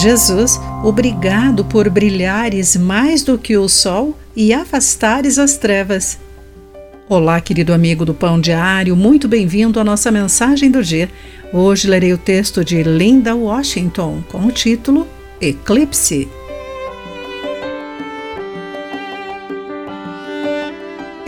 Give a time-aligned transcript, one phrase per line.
[0.00, 6.18] Jesus, obrigado por brilhares mais do que o sol e afastares as trevas.
[7.06, 11.10] Olá, querido amigo do Pão Diário, muito bem-vindo à nossa mensagem do dia.
[11.52, 15.06] Hoje lerei o texto de Linda Washington com o título
[15.38, 16.39] Eclipse.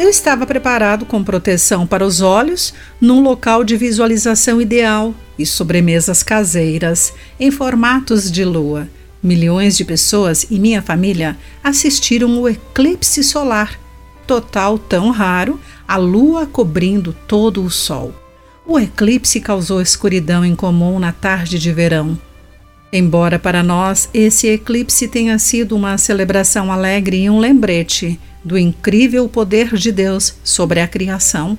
[0.02, 6.24] Eu estava preparado com proteção para os olhos, num local de visualização ideal e sobremesas
[6.24, 8.88] caseiras em formatos de lua.
[9.22, 13.78] Milhões de pessoas e minha família assistiram o eclipse solar,
[14.26, 18.12] total tão raro, a lua cobrindo todo o sol.
[18.66, 22.18] O eclipse causou escuridão incomum na tarde de verão.
[22.92, 29.28] Embora para nós esse eclipse tenha sido uma celebração alegre e um lembrete do incrível
[29.28, 31.58] poder de Deus sobre a criação,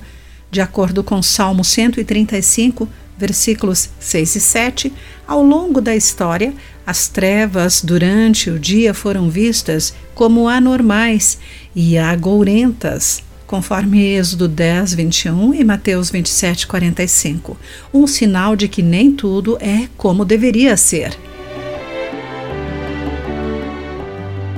[0.50, 4.92] de acordo com Salmo 135, versículos 6 e 7,
[5.26, 6.52] ao longo da história,
[6.86, 11.38] as trevas durante o dia foram vistas como anormais
[11.74, 17.56] e agourentas, conforme Êxodo 10, 21 e Mateus 27, 45,
[17.92, 21.16] um sinal de que nem tudo é como deveria ser.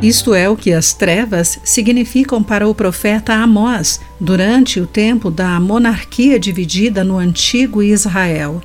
[0.03, 5.59] Isto é o que as trevas significam para o profeta Amós durante o tempo da
[5.59, 8.63] monarquia dividida no antigo Israel.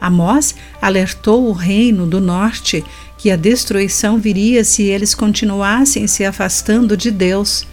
[0.00, 2.84] Amós alertou o reino do norte
[3.18, 7.66] que a destruição viria se eles continuassem se afastando de Deus.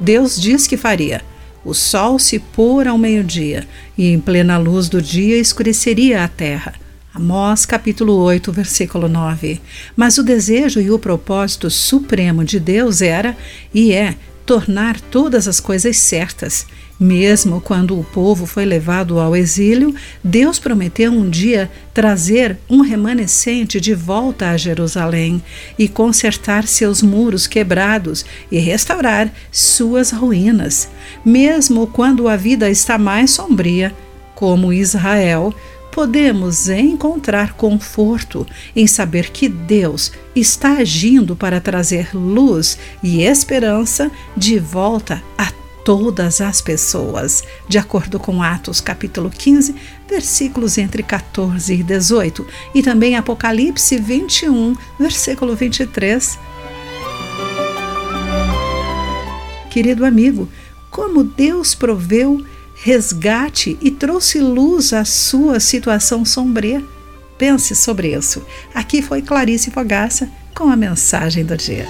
[0.00, 1.22] Deus diz que faria:
[1.64, 6.74] o sol se pôr ao meio-dia, e em plena luz do dia escureceria a terra.
[7.18, 9.60] Amós capítulo 8, versículo 9.
[9.96, 13.36] Mas o desejo e o propósito supremo de Deus era
[13.74, 14.14] e é
[14.46, 16.64] tornar todas as coisas certas.
[16.98, 23.80] Mesmo quando o povo foi levado ao exílio, Deus prometeu um dia trazer um remanescente
[23.80, 25.42] de volta a Jerusalém
[25.76, 30.88] e consertar seus muros quebrados e restaurar suas ruínas.
[31.24, 33.92] Mesmo quando a vida está mais sombria,
[34.36, 35.52] como Israel,
[35.98, 44.60] podemos encontrar conforto em saber que Deus está agindo para trazer luz e esperança de
[44.60, 45.52] volta a
[45.84, 49.74] todas as pessoas, de acordo com Atos capítulo 15,
[50.08, 56.38] versículos entre 14 e 18, e também Apocalipse 21, versículo 23.
[59.68, 60.48] Querido amigo,
[60.92, 62.46] como Deus proveu
[62.82, 66.84] resgate e trouxe luz à sua situação sombria.
[67.36, 68.44] Pense sobre isso.
[68.74, 71.86] Aqui foi Clarice Fogaça com a mensagem do dia.